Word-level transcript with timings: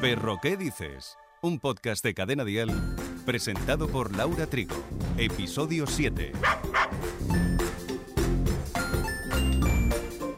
Perro, 0.00 0.38
¿qué 0.40 0.56
dices? 0.56 1.18
Un 1.42 1.58
podcast 1.58 2.04
de 2.04 2.14
Cadena 2.14 2.44
Dial 2.44 2.70
presentado 3.26 3.88
por 3.88 4.14
Laura 4.14 4.46
Trigo. 4.46 4.76
Episodio 5.16 5.88
7. 5.88 6.32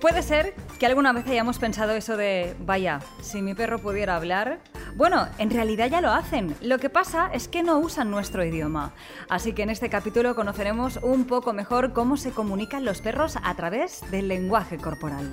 Puede 0.01 0.23
ser 0.23 0.55
que 0.79 0.87
alguna 0.87 1.13
vez 1.13 1.27
hayamos 1.27 1.59
pensado 1.59 1.93
eso 1.93 2.17
de, 2.17 2.57
vaya, 2.61 3.01
si 3.21 3.43
mi 3.43 3.53
perro 3.53 3.79
pudiera 3.81 4.17
hablar. 4.17 4.61
Bueno, 4.97 5.29
en 5.37 5.51
realidad 5.51 5.91
ya 5.91 6.01
lo 6.01 6.11
hacen. 6.11 6.57
Lo 6.63 6.79
que 6.79 6.89
pasa 6.89 7.31
es 7.31 7.47
que 7.47 7.63
no 7.63 7.81
usan 7.81 8.11
nuestro 8.11 8.43
idioma. 8.43 8.95
Así 9.29 9.53
que 9.53 9.63
en 9.63 9.69
este 9.69 9.91
capítulo 9.91 10.35
conoceremos 10.35 10.99
un 11.03 11.27
poco 11.27 11.53
mejor 11.53 11.93
cómo 11.93 12.17
se 12.17 12.31
comunican 12.31 12.87
los 12.87 13.03
perros 13.03 13.37
a 13.43 13.55
través 13.57 14.11
del 14.11 14.29
lenguaje 14.29 14.79
corporal. 14.79 15.31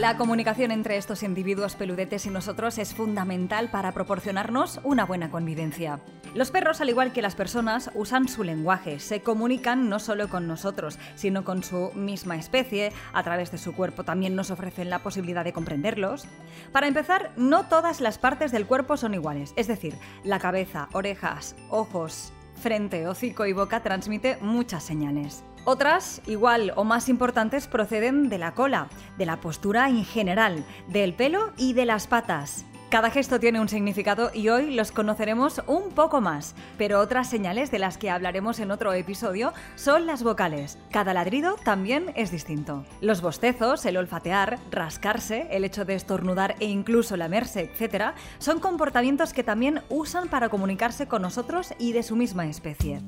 La 0.00 0.16
comunicación 0.16 0.70
entre 0.70 0.96
estos 0.96 1.22
individuos 1.22 1.74
peludetes 1.74 2.24
y 2.24 2.30
nosotros 2.30 2.78
es 2.78 2.94
fundamental 2.94 3.70
para 3.70 3.92
proporcionarnos 3.92 4.80
una 4.82 5.04
buena 5.04 5.30
convivencia. 5.30 6.00
Los 6.34 6.50
perros, 6.50 6.80
al 6.80 6.88
igual 6.88 7.12
que 7.12 7.20
las 7.20 7.34
personas, 7.34 7.90
usan 7.94 8.26
su 8.26 8.42
lenguaje, 8.42 8.98
se 8.98 9.20
comunican 9.20 9.90
no 9.90 9.98
solo 9.98 10.30
con 10.30 10.48
nosotros, 10.48 10.98
sino 11.16 11.44
con 11.44 11.62
su 11.62 11.90
misma 11.94 12.36
especie, 12.36 12.94
a 13.12 13.22
través 13.22 13.52
de 13.52 13.58
su 13.58 13.74
cuerpo 13.74 14.02
también 14.02 14.34
nos 14.34 14.50
ofrecen 14.50 14.88
la 14.88 15.00
posibilidad 15.00 15.44
de 15.44 15.52
comprenderlos. 15.52 16.24
Para 16.72 16.88
empezar, 16.88 17.32
no 17.36 17.66
todas 17.66 18.00
las 18.00 18.16
partes 18.16 18.52
del 18.52 18.64
cuerpo 18.64 18.96
son 18.96 19.12
iguales, 19.12 19.52
es 19.56 19.66
decir, 19.66 19.98
la 20.24 20.38
cabeza, 20.38 20.88
orejas, 20.94 21.56
ojos, 21.68 22.32
frente, 22.54 23.06
hocico 23.06 23.44
y 23.44 23.52
boca 23.52 23.82
transmite 23.82 24.38
muchas 24.40 24.82
señales. 24.82 25.44
Otras, 25.64 26.22
igual 26.26 26.72
o 26.76 26.84
más 26.84 27.08
importantes, 27.08 27.66
proceden 27.66 28.28
de 28.28 28.38
la 28.38 28.54
cola, 28.54 28.88
de 29.18 29.26
la 29.26 29.40
postura 29.40 29.88
en 29.88 30.04
general, 30.04 30.64
del 30.88 31.14
pelo 31.14 31.52
y 31.56 31.74
de 31.74 31.84
las 31.84 32.06
patas. 32.06 32.64
Cada 32.90 33.10
gesto 33.10 33.38
tiene 33.38 33.60
un 33.60 33.68
significado 33.68 34.32
y 34.34 34.48
hoy 34.48 34.74
los 34.74 34.90
conoceremos 34.90 35.62
un 35.68 35.90
poco 35.90 36.20
más, 36.20 36.56
pero 36.76 36.98
otras 36.98 37.30
señales 37.30 37.70
de 37.70 37.78
las 37.78 37.98
que 37.98 38.10
hablaremos 38.10 38.58
en 38.58 38.72
otro 38.72 38.92
episodio 38.94 39.52
son 39.76 40.06
las 40.06 40.24
vocales. 40.24 40.76
Cada 40.90 41.14
ladrido 41.14 41.54
también 41.62 42.10
es 42.16 42.32
distinto. 42.32 42.84
Los 43.00 43.20
bostezos, 43.22 43.86
el 43.86 43.96
olfatear, 43.96 44.58
rascarse, 44.72 45.46
el 45.52 45.64
hecho 45.64 45.84
de 45.84 45.94
estornudar 45.94 46.56
e 46.58 46.64
incluso 46.64 47.16
lamerse, 47.16 47.70
etc., 47.72 48.16
son 48.38 48.58
comportamientos 48.58 49.32
que 49.32 49.44
también 49.44 49.82
usan 49.88 50.28
para 50.28 50.48
comunicarse 50.48 51.06
con 51.06 51.22
nosotros 51.22 51.72
y 51.78 51.92
de 51.92 52.02
su 52.02 52.16
misma 52.16 52.46
especie. 52.46 53.02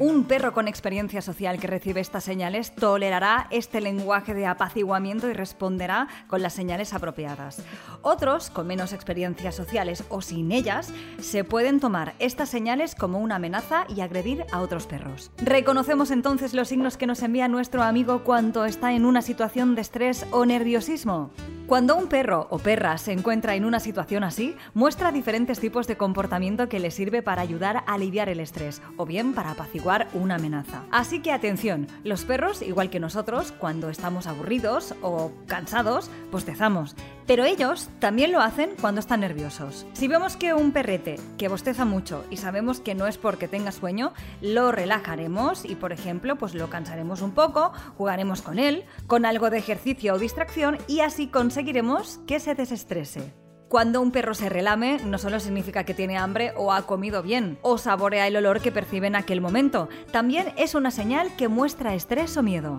Un 0.00 0.24
perro 0.24 0.52
con 0.52 0.68
experiencia 0.68 1.20
social 1.20 1.58
que 1.58 1.66
recibe 1.66 2.00
estas 2.00 2.22
señales 2.22 2.72
tolerará 2.72 3.48
este 3.50 3.80
lenguaje 3.80 4.32
de 4.32 4.46
apaciguamiento 4.46 5.28
y 5.28 5.32
responderá 5.32 6.06
con 6.28 6.40
las 6.40 6.52
señales 6.52 6.94
apropiadas. 6.94 7.62
Otros, 8.02 8.48
con 8.50 8.68
menos 8.68 8.92
experiencias 8.92 9.56
sociales 9.56 10.04
o 10.08 10.22
sin 10.22 10.52
ellas, 10.52 10.92
se 11.20 11.42
pueden 11.42 11.80
tomar 11.80 12.14
estas 12.20 12.48
señales 12.48 12.94
como 12.94 13.18
una 13.18 13.36
amenaza 13.36 13.86
y 13.88 14.00
agredir 14.00 14.44
a 14.52 14.60
otros 14.60 14.86
perros. 14.86 15.32
¿Reconocemos 15.38 16.12
entonces 16.12 16.54
los 16.54 16.68
signos 16.68 16.96
que 16.96 17.08
nos 17.08 17.20
envía 17.24 17.48
nuestro 17.48 17.82
amigo 17.82 18.22
cuando 18.22 18.66
está 18.66 18.92
en 18.92 19.04
una 19.04 19.20
situación 19.20 19.74
de 19.74 19.80
estrés 19.80 20.26
o 20.30 20.46
nerviosismo? 20.46 21.32
Cuando 21.68 21.96
un 21.96 22.06
perro 22.06 22.46
o 22.48 22.58
perra 22.58 22.96
se 22.96 23.12
encuentra 23.12 23.54
en 23.54 23.66
una 23.66 23.78
situación 23.78 24.24
así, 24.24 24.56
muestra 24.72 25.12
diferentes 25.12 25.60
tipos 25.60 25.86
de 25.86 25.98
comportamiento 25.98 26.66
que 26.70 26.80
le 26.80 26.90
sirve 26.90 27.22
para 27.22 27.42
ayudar 27.42 27.76
a 27.76 27.92
aliviar 27.92 28.30
el 28.30 28.40
estrés 28.40 28.80
o 28.96 29.04
bien 29.04 29.34
para 29.34 29.50
apaciguar 29.50 30.08
una 30.14 30.36
amenaza. 30.36 30.84
Así 30.90 31.20
que 31.20 31.30
atención, 31.30 31.86
los 32.04 32.24
perros, 32.24 32.62
igual 32.62 32.88
que 32.88 33.00
nosotros, 33.00 33.52
cuando 33.52 33.90
estamos 33.90 34.26
aburridos 34.26 34.94
o 35.02 35.30
cansados, 35.46 36.10
bostezamos. 36.32 36.96
Pero 37.28 37.44
ellos 37.44 37.90
también 37.98 38.32
lo 38.32 38.40
hacen 38.40 38.70
cuando 38.80 39.00
están 39.00 39.20
nerviosos. 39.20 39.86
Si 39.92 40.08
vemos 40.08 40.38
que 40.38 40.54
un 40.54 40.72
perrete 40.72 41.20
que 41.36 41.48
bosteza 41.48 41.84
mucho 41.84 42.24
y 42.30 42.38
sabemos 42.38 42.80
que 42.80 42.94
no 42.94 43.06
es 43.06 43.18
porque 43.18 43.48
tenga 43.48 43.70
sueño, 43.70 44.14
lo 44.40 44.72
relajaremos 44.72 45.66
y, 45.66 45.74
por 45.74 45.92
ejemplo, 45.92 46.36
pues 46.36 46.54
lo 46.54 46.70
cansaremos 46.70 47.20
un 47.20 47.32
poco, 47.32 47.72
jugaremos 47.98 48.40
con 48.40 48.58
él, 48.58 48.86
con 49.06 49.26
algo 49.26 49.50
de 49.50 49.58
ejercicio 49.58 50.14
o 50.14 50.18
distracción 50.18 50.78
y 50.88 51.00
así 51.00 51.26
conseguiremos 51.26 52.18
que 52.26 52.40
se 52.40 52.54
desestrese. 52.54 53.34
Cuando 53.68 54.00
un 54.00 54.10
perro 54.10 54.32
se 54.32 54.48
relame, 54.48 54.98
no 55.04 55.18
solo 55.18 55.38
significa 55.38 55.84
que 55.84 55.92
tiene 55.92 56.16
hambre 56.16 56.54
o 56.56 56.72
ha 56.72 56.86
comido 56.86 57.22
bien, 57.22 57.58
o 57.60 57.76
saborea 57.76 58.26
el 58.26 58.36
olor 58.36 58.62
que 58.62 58.72
percibe 58.72 59.06
en 59.06 59.16
aquel 59.16 59.42
momento, 59.42 59.90
también 60.10 60.54
es 60.56 60.74
una 60.74 60.90
señal 60.90 61.36
que 61.36 61.48
muestra 61.48 61.94
estrés 61.94 62.38
o 62.38 62.42
miedo. 62.42 62.78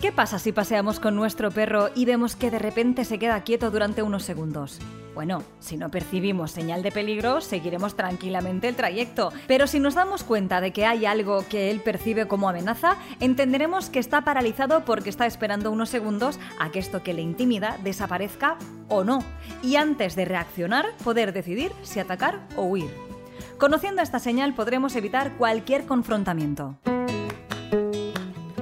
¿Qué 0.00 0.12
pasa 0.12 0.38
si 0.38 0.50
paseamos 0.50 0.98
con 0.98 1.14
nuestro 1.14 1.50
perro 1.50 1.90
y 1.94 2.06
vemos 2.06 2.34
que 2.34 2.50
de 2.50 2.58
repente 2.58 3.04
se 3.04 3.18
queda 3.18 3.42
quieto 3.42 3.70
durante 3.70 4.02
unos 4.02 4.22
segundos? 4.22 4.78
Bueno, 5.14 5.42
si 5.58 5.76
no 5.76 5.90
percibimos 5.90 6.52
señal 6.52 6.82
de 6.82 6.90
peligro, 6.90 7.42
seguiremos 7.42 7.96
tranquilamente 7.96 8.66
el 8.66 8.76
trayecto, 8.76 9.30
pero 9.46 9.66
si 9.66 9.78
nos 9.78 9.94
damos 9.94 10.24
cuenta 10.24 10.62
de 10.62 10.72
que 10.72 10.86
hay 10.86 11.04
algo 11.04 11.44
que 11.50 11.70
él 11.70 11.80
percibe 11.80 12.26
como 12.26 12.48
amenaza, 12.48 12.96
entenderemos 13.20 13.90
que 13.90 13.98
está 13.98 14.22
paralizado 14.22 14.86
porque 14.86 15.10
está 15.10 15.26
esperando 15.26 15.70
unos 15.70 15.90
segundos 15.90 16.40
a 16.58 16.70
que 16.70 16.78
esto 16.78 17.02
que 17.02 17.12
le 17.12 17.20
intimida 17.20 17.76
desaparezca 17.84 18.56
o 18.88 19.04
no, 19.04 19.22
y 19.62 19.76
antes 19.76 20.16
de 20.16 20.24
reaccionar 20.24 20.86
poder 21.04 21.34
decidir 21.34 21.72
si 21.82 22.00
atacar 22.00 22.40
o 22.56 22.62
huir. 22.62 22.90
Conociendo 23.58 24.00
esta 24.00 24.18
señal 24.18 24.54
podremos 24.54 24.96
evitar 24.96 25.36
cualquier 25.36 25.84
confrontamiento. 25.84 26.78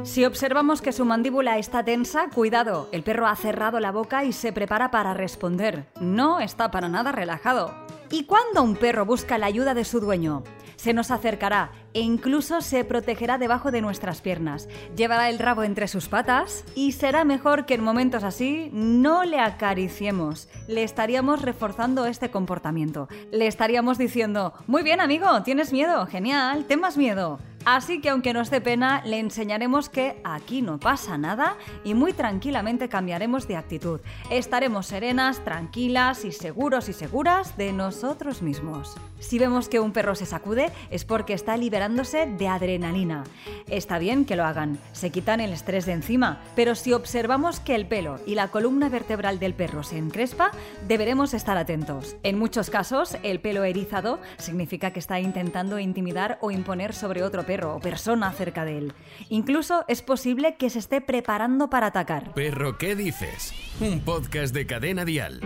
Si 0.09 0.25
observamos 0.25 0.81
que 0.81 0.93
su 0.93 1.05
mandíbula 1.05 1.59
está 1.59 1.85
tensa, 1.85 2.31
cuidado, 2.31 2.89
el 2.93 3.03
perro 3.03 3.27
ha 3.27 3.37
cerrado 3.37 3.79
la 3.79 3.93
boca 3.93 4.25
y 4.25 4.33
se 4.33 4.55
prepara 4.55 4.91
para 4.91 5.13
responder. 5.13 5.85
No 6.01 6.41
está 6.41 6.71
para 6.71 6.89
nada 6.89 7.13
relajado. 7.13 7.75
¿Y 8.11 8.25
cuando 8.25 8.63
un 8.63 8.75
perro 8.75 9.05
busca 9.05 9.37
la 9.37 9.45
ayuda 9.45 9.75
de 9.75 9.85
su 9.85 10.01
dueño? 10.01 10.45
Se 10.77 10.95
nos 10.95 11.11
acercará 11.11 11.73
e 11.93 12.01
incluso 12.01 12.63
se 12.63 12.85
protegerá 12.85 13.37
debajo 13.37 13.71
de 13.71 13.83
nuestras 13.83 14.23
piernas. 14.23 14.67
Llevará 14.97 15.29
el 15.29 15.39
rabo 15.39 15.63
entre 15.63 15.89
sus 15.89 16.09
patas 16.09 16.65
y 16.75 16.93
será 16.93 17.25
mejor 17.25 17.67
que 17.67 17.75
en 17.75 17.85
momentos 17.85 18.25
así 18.25 18.71
no 18.73 19.25
le 19.25 19.41
acariciemos. 19.41 20.49
Le 20.69 20.85
estaríamos 20.85 21.43
reforzando 21.43 22.07
este 22.07 22.31
comportamiento. 22.31 23.09
Le 23.31 23.47
estaríamos 23.47 23.99
diciendo, 23.99 24.55
muy 24.67 24.83
bien 24.83 25.03
amigo, 25.03 25.43
tienes 25.43 25.71
miedo, 25.71 26.07
genial, 26.07 26.65
ten 26.65 26.81
más 26.81 26.97
miedo. 26.97 27.41
Así 27.71 28.01
que 28.01 28.09
aunque 28.09 28.33
nos 28.33 28.49
dé 28.49 28.63
pena, 28.63 29.03
le 29.05 29.19
enseñaremos 29.19 29.91
que 29.91 30.23
aquí 30.25 30.63
no 30.63 30.81
pasa 30.81 31.19
nada 31.19 31.59
y 31.85 31.93
muy 31.93 32.15
tranquilamente 32.15 32.89
cambiaremos 32.89 33.47
de 33.47 33.57
actitud. 33.57 34.01
Estaremos 34.31 34.87
serenas, 34.87 35.45
tranquilas 35.45 36.25
y 36.25 36.33
seguros 36.33 36.89
y 36.89 36.95
seguras 36.95 37.59
de 37.59 37.75
nosotros 37.75 38.41
mismos. 38.41 38.97
Si 39.21 39.39
vemos 39.39 39.69
que 39.69 39.81
un 39.81 39.93
perro 39.93 40.15
se 40.15 40.25
sacude 40.25 40.73
es 40.91 41.05
porque 41.05 41.35
está 41.35 41.59
liberándose 41.59 42.25
de 42.25 42.49
adrenalina. 42.49 43.25
Está 43.67 43.99
bien 43.99 44.25
que 44.25 44.37
lo 44.37 44.47
hagan, 44.47 44.79
se 44.93 45.11
quitan 45.11 45.41
el 45.41 45.53
estrés 45.53 45.85
de 45.85 45.93
encima, 45.93 46.41
pero 46.57 46.75
si 46.75 46.95
observamos 46.95 47.61
que 47.61 47.75
el 47.75 47.87
pelo 47.87 48.19
y 48.27 48.35
la 48.35 48.49
columna 48.49 48.89
vertebral 48.89 49.39
del 49.39 49.53
perro 49.53 49.83
se 49.83 49.99
encrespa, 49.99 50.53
deberemos 50.87 51.35
estar 51.35 51.59
atentos. 51.59 52.17
En 52.23 52.39
muchos 52.39 52.71
casos, 52.71 53.19
el 53.23 53.41
pelo 53.41 53.65
erizado 53.65 54.21
significa 54.39 54.91
que 54.93 55.01
está 55.01 55.21
intentando 55.21 55.79
intimidar 55.79 56.39
o 56.41 56.51
imponer 56.51 56.95
sobre 56.95 57.23
otro 57.23 57.45
perro 57.45 57.58
o 57.65 57.81
persona 57.81 58.33
cerca 58.33 58.65
de 58.65 58.79
él. 58.79 58.93
Incluso 59.29 59.85
es 59.89 60.03
posible 60.03 60.57
que 60.57 60.71
se 60.71 60.79
esté 60.79 61.01
preparando 61.01 61.71
para 61.71 61.89
atacar. 61.89 62.33
Perro, 62.35 62.79
¿qué 62.79 62.95
dices? 62.95 63.53
Un 63.81 64.01
podcast 64.01 64.55
de 64.55 64.67
cadena 64.67 65.05
dial. 65.05 65.41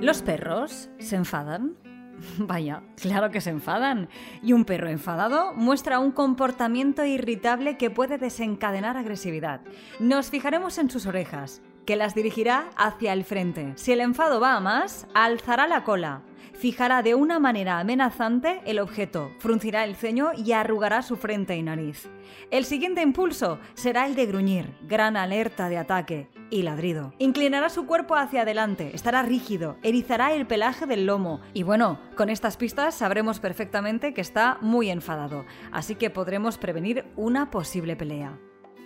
¿Los 0.00 0.22
perros 0.22 0.90
se 0.98 1.16
enfadan? 1.16 1.76
Vaya, 2.38 2.82
claro 3.00 3.30
que 3.30 3.40
se 3.40 3.50
enfadan. 3.50 4.08
Y 4.42 4.52
un 4.52 4.64
perro 4.64 4.88
enfadado 4.88 5.54
muestra 5.54 5.98
un 5.98 6.12
comportamiento 6.12 7.04
irritable 7.04 7.76
que 7.76 7.90
puede 7.90 8.18
desencadenar 8.18 8.96
agresividad. 8.96 9.60
Nos 10.00 10.30
fijaremos 10.30 10.78
en 10.78 10.90
sus 10.90 11.06
orejas, 11.06 11.62
que 11.86 11.96
las 11.96 12.14
dirigirá 12.14 12.70
hacia 12.76 13.12
el 13.12 13.24
frente. 13.24 13.72
Si 13.76 13.92
el 13.92 14.00
enfado 14.00 14.40
va 14.40 14.54
a 14.54 14.60
más, 14.60 15.06
alzará 15.14 15.66
la 15.66 15.84
cola, 15.84 16.22
fijará 16.54 17.02
de 17.02 17.14
una 17.14 17.38
manera 17.38 17.78
amenazante 17.78 18.62
el 18.64 18.78
objeto, 18.78 19.32
fruncirá 19.38 19.84
el 19.84 19.96
ceño 19.96 20.30
y 20.34 20.52
arrugará 20.52 21.02
su 21.02 21.16
frente 21.16 21.56
y 21.56 21.62
nariz. 21.62 22.08
El 22.50 22.64
siguiente 22.64 23.02
impulso 23.02 23.58
será 23.74 24.06
el 24.06 24.14
de 24.14 24.26
gruñir, 24.26 24.74
gran 24.82 25.16
alerta 25.16 25.68
de 25.68 25.78
ataque 25.78 26.28
y 26.50 26.62
ladrido. 26.62 27.12
Inclinará 27.18 27.68
su 27.68 27.86
cuerpo 27.86 28.14
hacia 28.14 28.42
adelante, 28.42 28.92
estará 28.94 29.22
rígido, 29.22 29.76
erizará 29.82 30.32
el 30.32 30.46
pelaje 30.46 30.86
del 30.86 31.06
lomo 31.06 31.40
y 31.52 31.64
bueno, 31.64 32.00
con 32.16 32.30
estas 32.30 32.56
pistas 32.56 32.94
sabremos 32.94 33.40
perfectamente 33.40 34.14
que 34.14 34.20
está 34.20 34.58
muy 34.60 34.90
enfadado, 34.90 35.44
así 35.72 35.96
que 35.96 36.10
podremos 36.10 36.58
prevenir 36.58 37.04
una 37.16 37.50
posible 37.50 37.96
pelea. 37.96 38.38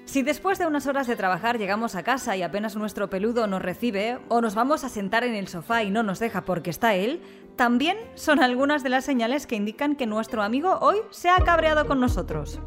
Si 0.08 0.22
después 0.22 0.58
de 0.58 0.66
unas 0.66 0.86
horas 0.86 1.06
de 1.06 1.16
trabajar 1.16 1.58
llegamos 1.58 1.94
a 1.94 2.02
casa 2.02 2.34
y 2.34 2.42
apenas 2.42 2.76
nuestro 2.76 3.10
peludo 3.10 3.46
nos 3.46 3.60
recibe, 3.60 4.18
o 4.28 4.40
nos 4.40 4.54
vamos 4.54 4.82
a 4.82 4.88
sentar 4.88 5.22
en 5.22 5.34
el 5.34 5.48
sofá 5.48 5.82
y 5.82 5.90
no 5.90 6.02
nos 6.02 6.18
deja 6.18 6.46
porque 6.46 6.70
está 6.70 6.94
él, 6.94 7.20
también 7.56 7.98
son 8.14 8.42
algunas 8.42 8.82
de 8.82 8.88
las 8.88 9.04
señales 9.04 9.46
que 9.46 9.56
indican 9.56 9.96
que 9.96 10.06
nuestro 10.06 10.42
amigo 10.42 10.78
hoy 10.80 10.96
se 11.10 11.28
ha 11.28 11.36
cabreado 11.44 11.86
con 11.86 12.00
nosotros. 12.00 12.58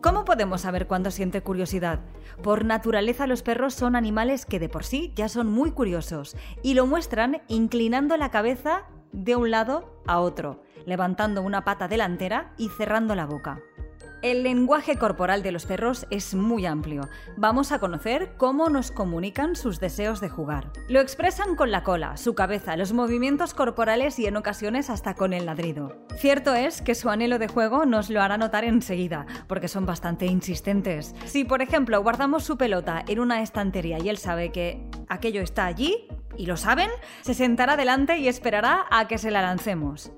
¿Cómo 0.00 0.24
podemos 0.24 0.62
saber 0.62 0.86
cuándo 0.86 1.10
siente 1.10 1.42
curiosidad? 1.42 2.00
Por 2.42 2.64
naturaleza 2.64 3.26
los 3.26 3.42
perros 3.42 3.74
son 3.74 3.96
animales 3.96 4.46
que 4.46 4.58
de 4.58 4.70
por 4.70 4.84
sí 4.84 5.12
ya 5.14 5.28
son 5.28 5.52
muy 5.52 5.72
curiosos 5.72 6.34
y 6.62 6.72
lo 6.72 6.86
muestran 6.86 7.42
inclinando 7.48 8.16
la 8.16 8.30
cabeza 8.30 8.84
de 9.12 9.36
un 9.36 9.50
lado 9.50 10.00
a 10.06 10.20
otro, 10.20 10.62
levantando 10.86 11.42
una 11.42 11.62
pata 11.62 11.88
delantera 11.88 12.54
y 12.56 12.70
cerrando 12.70 13.14
la 13.14 13.26
boca. 13.26 13.60
El 14.24 14.42
lenguaje 14.42 14.96
corporal 14.96 15.42
de 15.42 15.52
los 15.52 15.66
perros 15.66 16.06
es 16.08 16.34
muy 16.34 16.64
amplio. 16.64 17.10
Vamos 17.36 17.72
a 17.72 17.78
conocer 17.78 18.36
cómo 18.38 18.70
nos 18.70 18.90
comunican 18.90 19.54
sus 19.54 19.80
deseos 19.80 20.22
de 20.22 20.30
jugar. 20.30 20.72
Lo 20.88 21.00
expresan 21.00 21.56
con 21.56 21.70
la 21.70 21.82
cola, 21.82 22.16
su 22.16 22.34
cabeza, 22.34 22.74
los 22.78 22.94
movimientos 22.94 23.52
corporales 23.52 24.18
y 24.18 24.24
en 24.24 24.38
ocasiones 24.38 24.88
hasta 24.88 25.12
con 25.12 25.34
el 25.34 25.44
ladrido. 25.44 26.06
Cierto 26.16 26.54
es 26.54 26.80
que 26.80 26.94
su 26.94 27.10
anhelo 27.10 27.38
de 27.38 27.48
juego 27.48 27.84
nos 27.84 28.08
lo 28.08 28.22
hará 28.22 28.38
notar 28.38 28.64
enseguida, 28.64 29.26
porque 29.46 29.68
son 29.68 29.84
bastante 29.84 30.24
insistentes. 30.24 31.14
Si, 31.26 31.44
por 31.44 31.60
ejemplo, 31.60 32.02
guardamos 32.02 32.44
su 32.44 32.56
pelota 32.56 33.04
en 33.06 33.20
una 33.20 33.42
estantería 33.42 33.98
y 33.98 34.08
él 34.08 34.16
sabe 34.16 34.52
que 34.52 34.88
aquello 35.10 35.42
está 35.42 35.66
allí, 35.66 36.08
y 36.38 36.46
lo 36.46 36.56
saben, 36.56 36.88
se 37.20 37.34
sentará 37.34 37.76
delante 37.76 38.16
y 38.16 38.28
esperará 38.28 38.86
a 38.90 39.06
que 39.06 39.18
se 39.18 39.30
la 39.30 39.42
lancemos. 39.42 40.12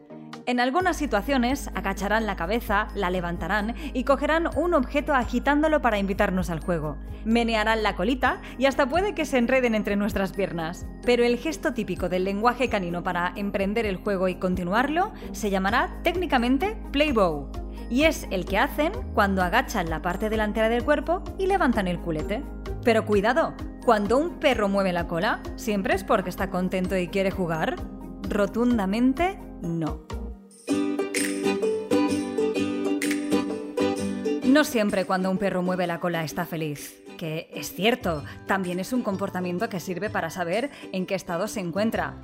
En 0.46 0.60
algunas 0.60 0.96
situaciones 0.96 1.68
agacharán 1.74 2.24
la 2.24 2.36
cabeza, 2.36 2.86
la 2.94 3.10
levantarán 3.10 3.74
y 3.92 4.04
cogerán 4.04 4.48
un 4.56 4.74
objeto 4.74 5.12
agitándolo 5.12 5.82
para 5.82 5.98
invitarnos 5.98 6.50
al 6.50 6.60
juego. 6.60 6.98
Menearán 7.24 7.82
la 7.82 7.96
colita 7.96 8.40
y 8.56 8.66
hasta 8.66 8.88
puede 8.88 9.12
que 9.12 9.24
se 9.24 9.38
enreden 9.38 9.74
entre 9.74 9.96
nuestras 9.96 10.32
piernas. 10.32 10.86
Pero 11.04 11.24
el 11.24 11.38
gesto 11.38 11.74
típico 11.74 12.08
del 12.08 12.22
lenguaje 12.22 12.68
canino 12.68 13.02
para 13.02 13.32
emprender 13.34 13.86
el 13.86 13.96
juego 13.96 14.28
y 14.28 14.36
continuarlo 14.36 15.12
se 15.32 15.50
llamará 15.50 15.98
técnicamente 16.04 16.78
play 16.92 17.10
bow. 17.10 17.50
Y 17.90 18.04
es 18.04 18.28
el 18.30 18.44
que 18.44 18.58
hacen 18.58 18.92
cuando 19.14 19.42
agachan 19.42 19.90
la 19.90 20.00
parte 20.00 20.30
delantera 20.30 20.68
del 20.68 20.84
cuerpo 20.84 21.24
y 21.40 21.46
levantan 21.46 21.88
el 21.88 21.98
culete. 21.98 22.44
Pero 22.84 23.04
cuidado, 23.04 23.54
cuando 23.84 24.16
un 24.16 24.38
perro 24.38 24.68
mueve 24.68 24.92
la 24.92 25.08
cola, 25.08 25.40
¿siempre 25.56 25.96
es 25.96 26.04
porque 26.04 26.30
está 26.30 26.50
contento 26.50 26.96
y 26.96 27.08
quiere 27.08 27.32
jugar? 27.32 27.74
Rotundamente 28.28 29.40
no. 29.60 30.05
No 34.56 34.64
siempre 34.64 35.04
cuando 35.04 35.30
un 35.30 35.36
perro 35.36 35.60
mueve 35.60 35.86
la 35.86 36.00
cola 36.00 36.24
está 36.24 36.46
feliz 36.46 37.02
que 37.16 37.50
es 37.52 37.74
cierto, 37.74 38.24
también 38.46 38.78
es 38.78 38.92
un 38.92 39.02
comportamiento 39.02 39.68
que 39.68 39.80
sirve 39.80 40.10
para 40.10 40.30
saber 40.30 40.70
en 40.92 41.06
qué 41.06 41.14
estado 41.14 41.48
se 41.48 41.60
encuentra. 41.60 42.14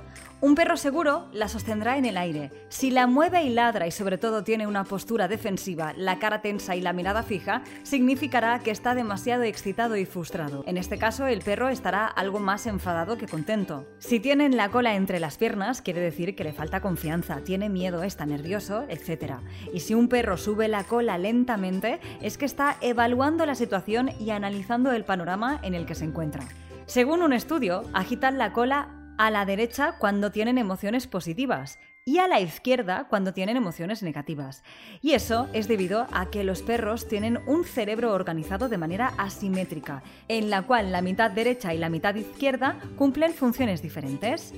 Un 0.43 0.55
perro 0.55 0.75
seguro 0.75 1.29
la 1.31 1.47
sostendrá 1.47 1.97
en 1.97 2.03
el 2.03 2.17
aire. 2.17 2.51
Si 2.67 2.91
la 2.91 3.07
mueve 3.07 3.43
y 3.43 3.49
ladra 3.49 3.87
y 3.87 3.91
sobre 3.91 4.17
todo 4.17 4.43
tiene 4.43 4.67
una 4.67 4.83
postura 4.83 5.29
defensiva, 5.29 5.93
la 5.95 6.19
cara 6.19 6.41
tensa 6.41 6.75
y 6.75 6.81
la 6.81 6.91
mirada 6.91 7.23
fija, 7.23 7.63
significará 7.83 8.59
que 8.59 8.69
está 8.69 8.93
demasiado 8.93 9.43
excitado 9.43 9.95
y 9.95 10.05
frustrado. 10.05 10.65
En 10.67 10.75
este 10.75 10.97
caso, 10.97 11.27
el 11.27 11.39
perro 11.39 11.69
estará 11.69 12.07
algo 12.07 12.41
más 12.41 12.67
enfadado 12.67 13.17
que 13.17 13.25
contento. 13.25 13.87
Si 13.99 14.19
tienen 14.19 14.57
la 14.57 14.67
cola 14.67 14.95
entre 14.95 15.21
las 15.21 15.37
piernas, 15.37 15.81
quiere 15.81 16.01
decir 16.01 16.35
que 16.35 16.43
le 16.43 16.51
falta 16.51 16.81
confianza, 16.81 17.39
tiene 17.45 17.69
miedo, 17.69 18.03
está 18.03 18.25
nervioso, 18.25 18.83
etc. 18.89 19.35
Y 19.73 19.79
si 19.79 19.93
un 19.93 20.09
perro 20.09 20.35
sube 20.35 20.67
la 20.67 20.83
cola 20.83 21.17
lentamente, 21.17 22.01
es 22.21 22.37
que 22.37 22.43
está 22.43 22.75
evaluando 22.81 23.45
la 23.45 23.55
situación 23.55 24.11
y 24.19 24.31
analizando 24.31 24.91
el 24.91 25.05
panorama 25.05 25.61
en 25.63 25.73
el 25.73 25.85
que 25.85 25.95
se 25.95 26.03
encuentra. 26.03 26.43
Según 26.85 27.21
un 27.21 27.31
estudio, 27.31 27.83
agitan 27.93 28.37
la 28.37 28.51
cola 28.51 29.02
a 29.23 29.31
la 29.31 29.45
derecha 29.45 29.95
cuando 29.99 30.33
tienen 30.33 30.57
emociones 30.57 31.07
positivas 31.07 31.79
y 32.03 32.17
a 32.17 32.27
la 32.27 32.41
izquierda 32.41 33.07
cuando 33.07 33.31
tienen 33.31 33.55
emociones 33.55 34.03
negativas. 34.03 34.65
Y 35.01 35.13
eso 35.13 35.47
es 35.53 35.69
debido 35.69 36.07
a 36.11 36.29
que 36.29 36.43
los 36.43 36.61
perros 36.61 37.07
tienen 37.07 37.39
un 37.47 37.63
cerebro 37.63 38.11
organizado 38.11 38.67
de 38.67 38.77
manera 38.77 39.13
asimétrica, 39.17 40.03
en 40.27 40.49
la 40.49 40.63
cual 40.63 40.91
la 40.91 41.01
mitad 41.01 41.31
derecha 41.31 41.73
y 41.73 41.77
la 41.77 41.87
mitad 41.87 42.15
izquierda 42.15 42.77
cumplen 42.97 43.33
funciones 43.33 43.81
diferentes. 43.81 44.53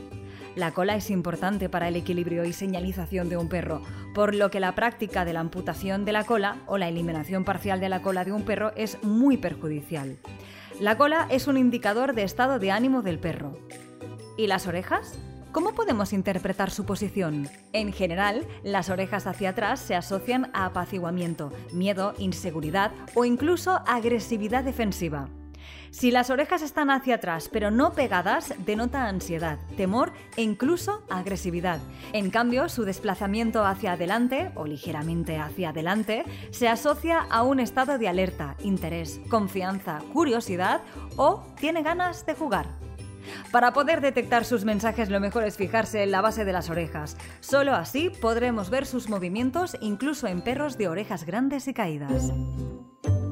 La 0.55 0.71
cola 0.71 0.95
es 0.95 1.11
importante 1.11 1.69
para 1.69 1.87
el 1.87 1.95
equilibrio 1.95 2.43
y 2.43 2.51
señalización 2.51 3.29
de 3.29 3.37
un 3.37 3.49
perro, 3.49 3.83
por 4.15 4.33
lo 4.33 4.49
que 4.49 4.59
la 4.59 4.73
práctica 4.73 5.25
de 5.25 5.33
la 5.33 5.41
amputación 5.41 6.05
de 6.05 6.13
la 6.13 6.23
cola 6.23 6.57
o 6.65 6.79
la 6.79 6.87
eliminación 6.87 7.45
parcial 7.45 7.79
de 7.79 7.89
la 7.89 8.01
cola 8.01 8.25
de 8.25 8.31
un 8.31 8.41
perro 8.41 8.71
es 8.75 8.97
muy 9.03 9.37
perjudicial. 9.37 10.17
La 10.79 10.97
cola 10.97 11.27
es 11.29 11.45
un 11.45 11.57
indicador 11.57 12.15
de 12.15 12.23
estado 12.23 12.57
de 12.57 12.71
ánimo 12.71 13.03
del 13.03 13.19
perro. 13.19 13.59
¿Y 14.37 14.47
las 14.47 14.67
orejas? 14.67 15.17
¿Cómo 15.53 15.73
podemos 15.73 16.11
interpretar 16.11 16.69
su 16.69 16.85
posición? 16.85 17.47
En 17.71 17.93
general, 17.93 18.45
las 18.63 18.89
orejas 18.89 19.25
hacia 19.27 19.51
atrás 19.51 19.79
se 19.79 19.95
asocian 19.95 20.51
a 20.53 20.65
apaciguamiento, 20.65 21.53
miedo, 21.71 22.13
inseguridad 22.17 22.91
o 23.13 23.23
incluso 23.23 23.81
agresividad 23.87 24.65
defensiva. 24.65 25.29
Si 25.91 26.11
las 26.11 26.29
orejas 26.29 26.61
están 26.61 26.89
hacia 26.89 27.15
atrás 27.15 27.49
pero 27.49 27.71
no 27.71 27.93
pegadas, 27.93 28.53
denota 28.65 29.05
ansiedad, 29.05 29.57
temor 29.77 30.11
e 30.35 30.41
incluso 30.41 31.05
agresividad. 31.09 31.79
En 32.11 32.31
cambio, 32.31 32.67
su 32.67 32.83
desplazamiento 32.83 33.65
hacia 33.65 33.93
adelante 33.93 34.51
o 34.55 34.65
ligeramente 34.65 35.37
hacia 35.37 35.69
adelante 35.69 36.25
se 36.51 36.67
asocia 36.67 37.19
a 37.29 37.43
un 37.43 37.61
estado 37.61 37.97
de 37.97 38.09
alerta, 38.09 38.57
interés, 38.59 39.21
confianza, 39.29 40.01
curiosidad 40.11 40.81
o 41.15 41.45
tiene 41.57 41.81
ganas 41.81 42.25
de 42.25 42.33
jugar. 42.33 42.67
Para 43.51 43.73
poder 43.73 44.01
detectar 44.01 44.45
sus 44.45 44.65
mensajes 44.65 45.09
lo 45.09 45.19
mejor 45.19 45.43
es 45.43 45.57
fijarse 45.57 46.03
en 46.03 46.11
la 46.11 46.21
base 46.21 46.45
de 46.45 46.53
las 46.53 46.69
orejas. 46.69 47.17
Solo 47.39 47.73
así 47.73 48.09
podremos 48.09 48.69
ver 48.69 48.85
sus 48.85 49.09
movimientos 49.09 49.77
incluso 49.81 50.27
en 50.27 50.41
perros 50.41 50.77
de 50.77 50.87
orejas 50.87 51.25
grandes 51.25 51.67
y 51.67 51.73
caídas. 51.73 52.31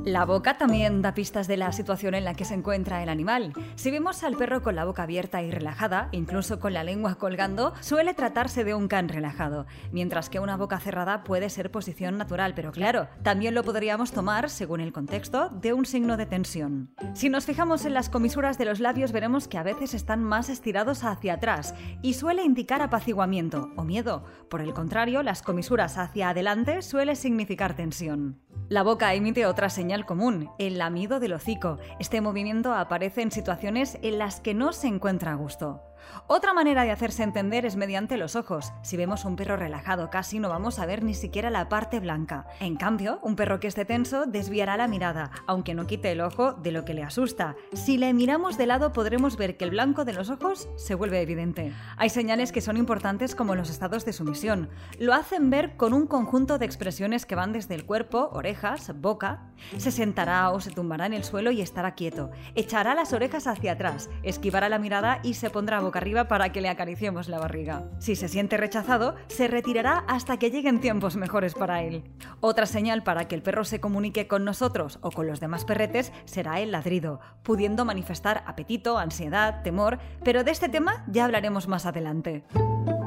La 0.06 0.26
boca 0.26 0.58
también 0.58 1.02
da 1.02 1.14
pistas 1.14 1.48
de 1.48 1.56
la 1.56 1.72
situación 1.72 2.14
en 2.14 2.26
la 2.26 2.34
que 2.34 2.44
se 2.44 2.56
encuentra 2.56 3.02
el 3.02 3.08
animal. 3.08 3.54
Si 3.76 3.90
vemos 3.90 4.22
al 4.26 4.36
perro 4.36 4.62
con 4.62 4.76
la 4.76 4.84
boca 4.84 5.04
abierta 5.04 5.42
y 5.42 5.50
relajada, 5.50 6.10
incluso 6.12 6.60
con 6.60 6.74
la 6.74 6.84
lengua 6.84 7.16
colgando, 7.16 7.74
suele 7.80 8.14
tratarse 8.14 8.66
de 8.66 8.74
un 8.74 8.90
can 8.90 9.08
relajado, 9.08 9.66
mientras 9.94 10.30
que 10.30 10.42
una 10.42 10.58
boca 10.58 10.78
cerrada 10.82 11.24
puede 11.24 11.50
ser 11.50 11.72
posición 11.72 12.18
natural, 12.18 12.54
pero 12.54 12.74
claro, 12.74 13.08
también 13.24 13.56
lo 13.56 13.64
podríamos 13.64 14.12
tomar, 14.12 14.50
según 14.50 14.82
el 14.82 14.92
contexto, 14.92 15.48
de 15.48 15.72
un 15.72 15.86
signo 15.86 16.18
de 16.18 16.26
tensión. 16.26 16.94
Si 17.14 17.30
nos 17.30 17.46
fijamos 17.46 17.86
en 17.86 17.94
las 17.94 18.10
comisuras 18.10 18.58
de 18.58 18.66
los 18.66 18.82
labios, 18.82 19.14
veremos 19.14 19.48
que 19.48 19.58
a 19.58 19.64
veces 19.64 19.94
están 19.94 20.22
más 20.22 20.50
estirados 20.50 21.06
hacia 21.06 21.36
atrás 21.36 21.76
y 22.02 22.16
suele 22.16 22.44
indicar 22.44 22.82
apaciguamiento 22.82 23.72
o 23.78 23.86
miedo. 23.86 24.26
Por 24.50 24.60
el 24.60 24.74
contrario, 24.74 25.24
las 25.24 25.42
comisuras 25.42 25.98
hacia 25.98 26.28
adelante 26.28 26.82
suele 26.82 27.16
significar 27.16 27.74
tensión. 27.74 28.42
La 28.74 28.82
boca 28.82 29.14
emite 29.14 29.46
otra 29.46 29.70
señal 29.70 30.04
común, 30.04 30.50
el 30.58 30.80
lamido 30.80 31.20
del 31.20 31.34
hocico. 31.34 31.78
Este 32.00 32.22
movimiento 32.22 32.74
aparece 32.74 33.22
en 33.22 33.30
situaciones 33.30 34.00
en 34.02 34.18
las 34.18 34.40
que 34.40 34.56
no 34.56 34.74
se 34.74 34.88
encuentra 34.88 35.34
a 35.34 35.36
gusto. 35.36 35.84
Otra 36.28 36.54
manera 36.54 36.84
de 36.84 36.92
hacerse 36.92 37.24
entender 37.24 37.66
es 37.66 37.76
mediante 37.76 38.18
los 38.18 38.36
ojos. 38.36 38.72
Si 38.82 38.98
vemos 38.98 39.26
un 39.26 39.36
perro 39.36 39.58
relajado 39.58 40.10
casi 40.10 40.40
no 40.40 40.50
vamos 40.50 40.80
a 40.80 40.86
ver 40.86 41.04
ni 41.04 41.14
siquiera 41.14 41.50
la 41.50 41.70
parte 41.70 42.00
blanca. 42.00 42.46
En 42.60 42.76
cambio, 42.76 43.20
un 43.22 43.36
perro 43.36 43.60
que 43.60 43.68
esté 43.68 43.86
tenso 43.86 44.26
desviará 44.26 44.78
la 44.78 44.88
mirada, 44.88 45.32
aunque 45.48 45.74
no 45.74 45.88
quite 45.88 46.12
el 46.12 46.22
ojo 46.22 46.54
de 46.54 46.72
lo 46.72 46.86
que 46.86 46.94
le 46.94 47.04
asusta. 47.04 47.56
Si 47.74 47.98
le 47.98 48.14
miramos 48.14 48.58
de 48.58 48.68
lado 48.68 48.94
podremos 48.94 49.38
ver 49.38 49.58
que 49.58 49.66
el 49.66 49.72
blanco 49.72 50.06
de 50.06 50.14
los 50.14 50.30
ojos 50.30 50.70
se 50.76 50.96
vuelve 50.96 51.22
evidente. 51.22 51.74
Hay 51.98 52.10
señales 52.10 52.52
que 52.52 52.62
son 52.62 52.78
importantes 52.78 53.36
como 53.36 53.56
los 53.56 53.70
estados 53.70 54.06
de 54.06 54.14
sumisión. 54.14 54.70
Lo 55.00 55.14
hacen 55.14 55.50
ver 55.50 55.76
con 55.78 55.94
un 55.94 56.08
conjunto 56.08 56.58
de 56.58 56.66
expresiones 56.66 57.26
que 57.26 57.36
van 57.36 57.54
desde 57.54 57.76
el 57.76 57.86
cuerpo, 57.86 58.30
orejas, 58.34 58.92
boca. 59.00 59.52
Se 59.78 59.92
sentará 59.92 60.52
o 60.52 60.60
se 60.60 60.72
tumbará 60.72 61.06
en 61.06 61.14
el 61.14 61.24
suelo 61.24 61.52
y 61.52 61.62
estará 61.62 61.96
quieto. 61.96 62.32
Echará 62.56 62.96
las 62.96 63.14
orejas 63.14 63.48
hacia 63.48 63.74
atrás, 63.74 64.10
esquivará 64.24 64.70
la 64.70 64.80
mirada 64.80 65.20
y 65.24 65.36
se 65.36 65.50
pondrá 65.50 65.80
boca 65.80 65.93
arriba 66.00 66.28
para 66.28 66.52
que 66.52 66.62
le 66.62 66.70
acariciemos 66.70 67.28
la 67.30 67.40
barriga. 67.40 67.84
Si 68.00 68.16
se 68.16 68.28
siente 68.28 68.58
rechazado, 68.58 69.16
se 69.28 69.48
retirará 69.48 70.04
hasta 70.08 70.38
que 70.38 70.52
lleguen 70.52 70.80
tiempos 70.80 71.16
mejores 71.16 71.54
para 71.54 71.84
él. 71.84 72.04
Otra 72.40 72.66
señal 72.66 73.04
para 73.04 73.28
que 73.28 73.36
el 73.36 73.42
perro 73.42 73.64
se 73.64 73.80
comunique 73.80 74.28
con 74.28 74.46
nosotros 74.46 75.00
o 75.02 75.12
con 75.12 75.28
los 75.28 75.40
demás 75.40 75.66
perretes 75.66 76.12
será 76.26 76.60
el 76.60 76.72
ladrido, 76.72 77.20
pudiendo 77.44 77.86
manifestar 77.86 78.44
apetito, 78.48 78.98
ansiedad, 78.98 79.62
temor, 79.64 80.00
pero 80.24 80.44
de 80.44 80.52
este 80.52 80.70
tema 80.70 81.06
ya 81.08 81.26
hablaremos 81.26 81.68
más 81.68 81.86
adelante. 81.86 82.44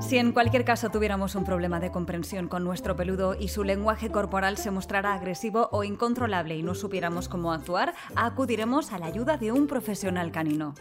Si 0.01 0.19
en 0.19 0.33
cualquier 0.33 0.65
caso 0.65 0.91
tuviéramos 0.91 1.35
un 1.35 1.45
problema 1.45 1.81
de 1.81 1.91
comprensión 1.91 2.49
con 2.49 2.65
nuestro 2.65 2.97
peludo 2.97 3.35
y 3.39 3.49
su 3.49 3.65
lenguaje 3.65 4.11
corporal 4.11 4.59
se 4.59 4.71
mostrara 4.71 5.15
agresivo 5.15 5.69
o 5.73 5.85
incontrolable 5.85 6.57
y 6.57 6.63
no 6.63 6.75
supiéramos 6.75 7.29
cómo 7.29 7.53
actuar, 7.53 7.95
acudiremos 8.15 8.93
a 8.93 8.99
la 8.99 9.07
ayuda 9.07 9.39
de 9.39 9.53
un 9.53 9.67
profesional 9.67 10.31
canino. 10.33 10.75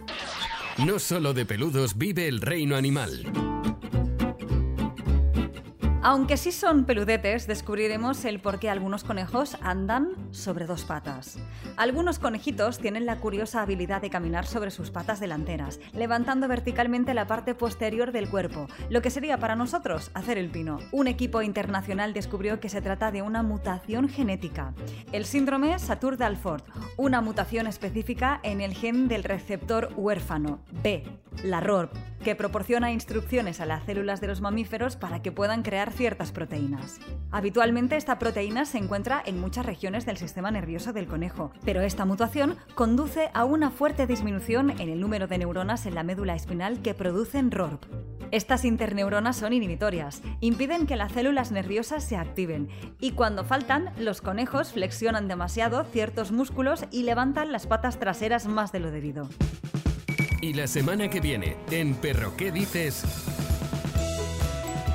No 0.77 0.99
solo 0.99 1.33
de 1.33 1.45
peludos 1.45 1.97
vive 1.97 2.27
el 2.27 2.41
reino 2.41 2.75
animal. 2.75 3.31
Aunque 6.03 6.35
sí 6.35 6.51
son 6.51 6.83
peludetes, 6.83 7.47
descubriremos 7.47 8.25
el 8.25 8.39
por 8.39 8.59
qué 8.59 8.69
algunos 8.69 9.05
conejos 9.05 9.57
andan 9.61 10.09
sobre 10.35 10.65
dos 10.65 10.83
patas. 10.83 11.37
Algunos 11.77 12.19
conejitos 12.19 12.79
tienen 12.79 13.05
la 13.05 13.19
curiosa 13.19 13.61
habilidad 13.61 14.01
de 14.01 14.09
caminar 14.09 14.45
sobre 14.45 14.71
sus 14.71 14.91
patas 14.91 15.19
delanteras, 15.19 15.79
levantando 15.93 16.47
verticalmente 16.47 17.13
la 17.13 17.27
parte 17.27 17.55
posterior 17.55 18.11
del 18.11 18.29
cuerpo, 18.29 18.67
lo 18.89 19.01
que 19.01 19.09
sería 19.09 19.39
para 19.39 19.55
nosotros 19.55 20.11
hacer 20.13 20.37
el 20.37 20.49
pino. 20.49 20.79
Un 20.91 21.07
equipo 21.07 21.41
internacional 21.41 22.13
descubrió 22.13 22.59
que 22.59 22.69
se 22.69 22.81
trata 22.81 23.11
de 23.11 23.21
una 23.21 23.43
mutación 23.43 24.09
genética, 24.09 24.73
el 25.11 25.25
síndrome 25.25 25.77
Satur-Dalford, 25.79 26.63
una 26.97 27.21
mutación 27.21 27.67
específica 27.67 28.39
en 28.43 28.61
el 28.61 28.73
gen 28.73 29.07
del 29.07 29.23
receptor 29.23 29.91
huérfano, 29.95 30.59
B, 30.83 31.03
la 31.43 31.59
RORP, 31.59 31.93
que 32.23 32.35
proporciona 32.35 32.91
instrucciones 32.91 33.59
a 33.59 33.65
las 33.65 33.83
células 33.83 34.19
de 34.19 34.27
los 34.27 34.41
mamíferos 34.41 34.95
para 34.95 35.21
que 35.21 35.31
puedan 35.31 35.61
crear 35.61 35.91
ciertas 35.91 36.31
proteínas. 36.31 36.99
Habitualmente 37.29 37.97
esta 37.97 38.17
proteína 38.17 38.65
se 38.65 38.79
encuentra 38.79 39.21
en 39.23 39.39
muchas 39.39 39.65
regiones 39.65 40.05
del 40.05 40.17
sistema 40.25 40.49
nervioso 40.49 40.91
del 40.91 41.05
conejo, 41.05 41.51
pero 41.63 41.81
esta 41.81 42.03
mutación 42.03 42.57
conduce 42.73 43.29
a 43.35 43.45
una 43.45 43.69
fuerte 43.69 44.07
disminución 44.07 44.71
en 44.71 44.89
el 44.89 44.99
número 44.99 45.27
de 45.27 45.37
neuronas 45.37 45.85
en 45.85 45.93
la 45.93 46.01
médula 46.01 46.33
espinal 46.33 46.81
que 46.81 46.95
producen 46.95 47.51
RORP. 47.51 47.83
Estas 48.31 48.65
interneuronas 48.65 49.35
son 49.35 49.53
inhibitorias, 49.53 50.23
impiden 50.39 50.87
que 50.87 50.95
las 50.95 51.11
células 51.11 51.51
nerviosas 51.51 52.03
se 52.03 52.17
activen 52.17 52.69
y 52.99 53.11
cuando 53.11 53.43
faltan, 53.43 53.91
los 53.99 54.21
conejos 54.21 54.73
flexionan 54.73 55.27
demasiado 55.27 55.83
ciertos 55.83 56.31
músculos 56.31 56.85
y 56.89 57.03
levantan 57.03 57.51
las 57.51 57.67
patas 57.67 57.99
traseras 57.99 58.47
más 58.47 58.71
de 58.71 58.79
lo 58.79 58.89
debido. 58.89 59.29
Y 60.41 60.53
la 60.53 60.65
semana 60.65 61.07
que 61.07 61.19
viene, 61.19 61.55
en 61.69 61.93
Perro 61.93 62.35
¿Qué 62.35 62.51
dices? 62.51 63.34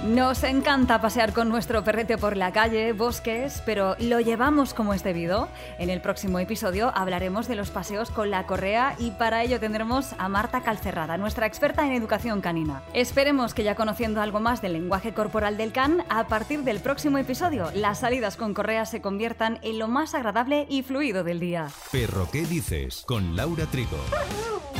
Nos 0.05 0.45
encanta 0.45 0.99
pasear 1.03 1.35
con 1.35 1.51
nuestro 1.51 1.85
perrete 1.85 2.17
por 2.17 2.35
la 2.35 2.53
calle, 2.53 2.95
bosques, 2.95 3.63
pero 3.67 3.97
¿lo 3.99 4.19
llevamos 4.19 4.73
como 4.73 4.95
es 4.95 5.05
debido? 5.05 5.49
En 5.79 5.91
el 5.91 6.01
próximo 6.01 6.39
episodio 6.39 6.91
hablaremos 6.95 7.49
de 7.49 7.55
los 7.55 7.71
paseos 7.71 8.11
con 8.11 8.31
la 8.31 8.47
correa 8.47 8.97
y 8.99 9.11
para 9.11 9.43
ello 9.43 9.61
tendremos 9.61 10.15
a 10.17 10.31
Marta 10.31 10.63
Calcerrada, 10.63 11.19
nuestra 11.19 11.47
experta 11.47 11.85
en 11.85 11.93
educación 11.93 12.41
canina. 12.41 12.81
Esperemos 12.95 13.53
que 13.53 13.63
ya 13.63 13.75
conociendo 13.75 14.23
algo 14.23 14.41
más 14.41 14.63
del 14.63 14.73
lenguaje 14.73 15.13
corporal 15.13 15.59
del 15.59 15.71
can, 15.71 16.03
a 16.09 16.29
partir 16.29 16.63
del 16.63 16.81
próximo 16.81 17.19
episodio 17.19 17.71
las 17.75 18.01
salidas 18.01 18.39
con 18.39 18.55
correa 18.55 18.87
se 18.87 19.03
conviertan 19.03 19.59
en 19.61 19.79
lo 19.79 19.87
más 19.87 20.15
agradable 20.15 20.67
y 20.71 20.83
fluido 20.83 21.25
del 21.25 21.41
día. 21.41 21.69
Perro 21.93 22.27
¿Qué 22.33 22.47
dices? 22.47 23.05
con 23.07 23.37
Laura 23.37 23.67
Trigo. 23.67 23.99